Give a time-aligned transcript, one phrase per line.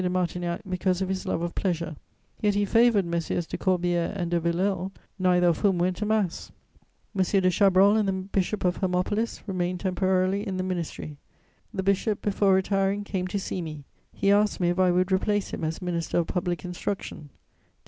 [0.01, 1.95] de Martignac because of his love of pleasure,
[2.41, 4.89] yet he favoured Messieurs de Corbière and de Villèle,
[5.19, 6.51] neither of whom went to Mass.
[7.15, 7.21] M.
[7.21, 11.17] de Chabrol and the Bishop of Hermopolis remained temporarily in the ministry.
[11.71, 15.51] The bishop, before retiring, came to see me; he asked me if I would replace
[15.51, 17.29] him as Minister of Public Instruction: "Take M.